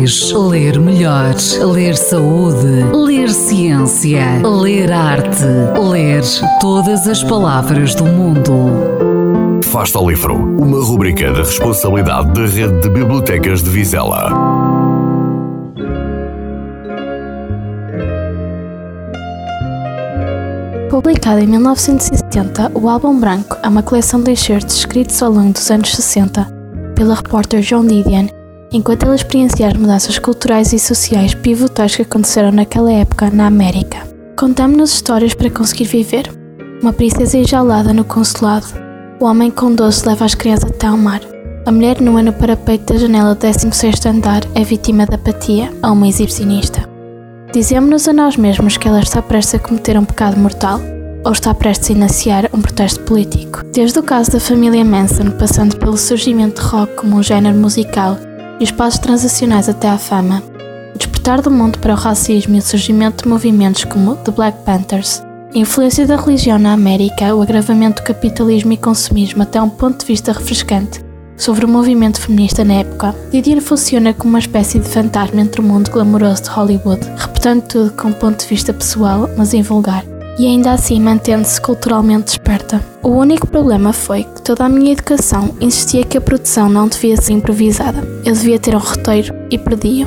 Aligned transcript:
mais. 0.00 0.32
Ler 0.32 0.80
melhor. 0.80 1.34
Ler 1.60 1.96
saúde. 1.96 2.84
Ler 2.92 3.28
ciência. 3.28 4.40
Ler 4.42 4.90
arte. 4.92 5.44
Ler 5.78 6.22
todas 6.60 7.06
as 7.06 7.22
palavras 7.22 7.94
do 7.94 8.04
mundo. 8.04 9.60
Fasta 9.64 9.98
ao 9.98 10.08
Livro, 10.08 10.34
uma 10.34 10.82
rubrica 10.82 11.30
da 11.32 11.38
responsabilidade 11.38 12.32
da 12.32 12.46
Rede 12.46 12.80
de 12.80 12.88
Bibliotecas 12.88 13.62
de 13.62 13.70
Vizela. 13.70 14.30
Publicado 20.90 21.38
em 21.38 21.46
1970, 21.46 22.72
o 22.74 22.88
Álbum 22.88 23.18
Branco 23.20 23.56
é 23.62 23.68
uma 23.68 23.82
coleção 23.82 24.20
de 24.20 24.32
excertos 24.32 24.76
escritos 24.76 25.22
ao 25.22 25.30
longo 25.30 25.52
dos 25.52 25.70
anos 25.70 25.94
60 25.94 26.44
pela 26.96 27.14
repórter 27.14 27.62
Joan 27.62 27.86
Didion, 27.86 28.26
enquanto 28.72 29.04
ela 29.04 29.14
experiencia 29.14 29.66
as 29.66 29.74
mudanças 29.74 30.18
culturais 30.18 30.72
e 30.72 30.78
sociais 30.78 31.34
pivotais 31.34 31.96
que 31.96 32.02
aconteceram 32.02 32.52
naquela 32.52 32.92
época 32.92 33.30
na 33.30 33.46
América. 33.46 33.98
Contamos-nos 34.36 34.94
histórias 34.94 35.34
para 35.34 35.50
conseguir 35.50 35.84
viver. 35.84 36.30
Uma 36.80 36.92
princesa 36.92 37.36
enjaulada 37.36 37.92
no 37.92 38.04
consulado. 38.04 38.66
O 39.20 39.26
homem 39.26 39.50
com 39.50 39.74
doce 39.74 40.06
leva 40.08 40.24
as 40.24 40.34
crianças 40.34 40.70
até 40.70 40.86
ao 40.86 40.96
mar. 40.96 41.20
A 41.66 41.72
mulher 41.72 42.00
nua 42.00 42.22
no 42.22 42.32
parapeito 42.32 42.92
da 42.92 42.98
janela 42.98 43.34
do 43.34 43.40
16 43.40 44.06
andar 44.06 44.42
é 44.54 44.64
vítima 44.64 45.04
da 45.04 45.16
apatia 45.16 45.70
a 45.82 45.92
uma 45.92 46.08
exibicionista. 46.08 46.88
Dizemos-nos 47.52 48.08
a 48.08 48.12
nós 48.12 48.36
mesmos 48.36 48.76
que 48.76 48.88
ela 48.88 49.00
está 49.00 49.20
prestes 49.20 49.56
a 49.56 49.58
cometer 49.58 49.98
um 49.98 50.04
pecado 50.04 50.38
mortal 50.38 50.80
ou 51.22 51.32
está 51.32 51.52
prestes 51.52 51.90
a 51.90 51.92
iniciar 51.92 52.48
um 52.54 52.62
protesto 52.62 53.00
político. 53.00 53.62
Desde 53.74 53.98
o 53.98 54.02
caso 54.02 54.30
da 54.30 54.40
família 54.40 54.84
Manson, 54.84 55.32
passando 55.32 55.76
pelo 55.76 55.98
surgimento 55.98 56.62
de 56.62 56.68
rock 56.68 56.94
como 56.94 57.16
um 57.16 57.22
género 57.22 57.58
musical 57.58 58.16
e 58.60 58.64
os 58.64 58.70
passos 58.70 59.00
transacionais 59.00 59.68
até 59.68 59.88
à 59.88 59.98
fama, 59.98 60.42
o 60.94 60.98
despertar 60.98 61.40
do 61.40 61.50
mundo 61.50 61.78
para 61.78 61.94
o 61.94 61.96
racismo 61.96 62.54
e 62.54 62.58
o 62.58 62.62
surgimento 62.62 63.24
de 63.24 63.28
movimentos 63.28 63.84
como 63.84 64.16
The 64.16 64.30
Black 64.30 64.58
Panthers, 64.64 65.22
a 65.54 65.58
influência 65.58 66.06
da 66.06 66.16
religião 66.16 66.58
na 66.58 66.74
América, 66.74 67.34
o 67.34 67.42
agravamento 67.42 68.02
do 68.02 68.06
capitalismo 68.06 68.72
e 68.72 68.76
consumismo 68.76 69.42
até 69.42 69.60
um 69.60 69.70
ponto 69.70 70.00
de 70.00 70.06
vista 70.06 70.32
refrescante 70.32 71.00
sobre 71.40 71.64
o 71.64 71.68
movimento 71.68 72.20
feminista 72.20 72.62
na 72.62 72.74
época, 72.74 73.14
Didier 73.32 73.62
funciona 73.62 74.12
como 74.12 74.34
uma 74.34 74.38
espécie 74.38 74.78
de 74.78 74.86
fantasma 74.86 75.40
entre 75.40 75.62
o 75.62 75.64
mundo 75.64 75.90
glamouroso 75.90 76.42
de 76.42 76.50
Hollywood, 76.50 77.00
reputando 77.16 77.62
tudo 77.62 77.92
com 77.92 78.08
um 78.08 78.12
ponto 78.12 78.40
de 78.40 78.46
vista 78.46 78.74
pessoal, 78.74 79.26
mas 79.38 79.54
invulgar, 79.54 80.04
e 80.40 80.46
ainda 80.46 80.72
assim 80.72 80.98
mantendo-se 80.98 81.60
culturalmente 81.60 82.24
desperta. 82.24 82.82
O 83.02 83.10
único 83.10 83.46
problema 83.46 83.92
foi 83.92 84.24
que 84.24 84.40
toda 84.40 84.64
a 84.64 84.70
minha 84.70 84.92
educação 84.92 85.54
insistia 85.60 86.02
que 86.02 86.16
a 86.16 86.20
produção 86.20 86.70
não 86.70 86.88
devia 86.88 87.14
ser 87.18 87.34
improvisada. 87.34 88.02
Eu 88.24 88.32
devia 88.32 88.58
ter 88.58 88.74
um 88.74 88.78
roteiro 88.78 89.34
e 89.50 89.58
perdia. 89.58 90.06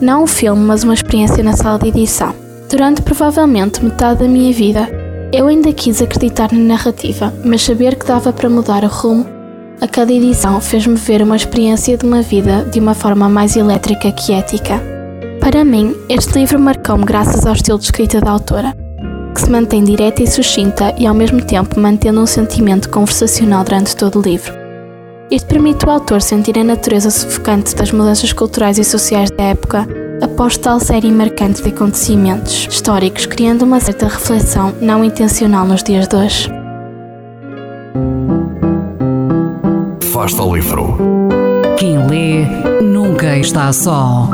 Não 0.00 0.22
um 0.22 0.26
filme, 0.28 0.62
mas 0.64 0.84
uma 0.84 0.94
experiência 0.94 1.42
na 1.42 1.56
sala 1.56 1.80
de 1.80 1.88
edição. 1.88 2.32
Durante 2.70 3.02
provavelmente 3.02 3.84
metade 3.84 4.20
da 4.20 4.28
minha 4.28 4.52
vida, 4.52 4.88
eu 5.32 5.48
ainda 5.48 5.72
quis 5.72 6.00
acreditar 6.00 6.52
na 6.52 6.60
narrativa, 6.60 7.34
mas 7.44 7.62
saber 7.62 7.96
que 7.96 8.06
dava 8.06 8.32
para 8.32 8.48
mudar 8.48 8.84
o 8.84 8.86
rumo 8.86 9.26
a 9.80 9.88
cada 9.88 10.12
edição 10.12 10.60
fez-me 10.60 10.94
ver 10.94 11.20
uma 11.20 11.34
experiência 11.34 11.98
de 11.98 12.06
uma 12.06 12.22
vida 12.22 12.64
de 12.64 12.78
uma 12.78 12.94
forma 12.94 13.28
mais 13.28 13.56
elétrica 13.56 14.12
que 14.12 14.32
ética. 14.32 14.80
Para 15.40 15.64
mim, 15.64 15.94
este 16.08 16.38
livro 16.38 16.60
marcou-me 16.60 17.04
graças 17.04 17.44
ao 17.44 17.54
estilo 17.54 17.78
de 17.78 17.86
escrita 17.86 18.20
da 18.20 18.30
autora, 18.30 18.72
que 19.34 19.40
se 19.42 19.50
mantém 19.50 19.82
direta 19.82 20.22
e 20.22 20.26
sucinta 20.26 20.94
e 20.96 21.06
ao 21.06 21.14
mesmo 21.14 21.42
tempo 21.42 21.78
mantendo 21.80 22.20
um 22.20 22.26
sentimento 22.26 22.88
conversacional 22.88 23.64
durante 23.64 23.96
todo 23.96 24.20
o 24.20 24.22
livro. 24.22 24.52
Isto 25.30 25.46
permite 25.48 25.84
o 25.84 25.90
autor 25.90 26.22
sentir 26.22 26.56
a 26.58 26.64
natureza 26.64 27.10
sufocante 27.10 27.74
das 27.74 27.90
mudanças 27.90 28.32
culturais 28.32 28.78
e 28.78 28.84
sociais 28.84 29.30
da 29.30 29.44
época 29.44 29.88
após 30.22 30.56
tal 30.56 30.78
série 30.78 31.10
marcante 31.10 31.62
de 31.62 31.70
acontecimentos 31.70 32.68
históricos, 32.70 33.26
criando 33.26 33.62
uma 33.62 33.80
certa 33.80 34.06
reflexão 34.06 34.72
não 34.80 35.04
intencional 35.04 35.66
nos 35.66 35.82
dias 35.82 36.06
de 36.06 36.16
hoje. 36.16 36.50
Fasta 40.12 40.42
ao 40.42 40.54
Livro. 40.54 40.96
Quem 41.76 42.06
lê 42.06 42.46
nunca 42.80 43.36
está 43.36 43.72
só. 43.72 44.28